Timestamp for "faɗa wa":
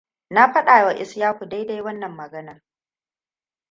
0.53-0.93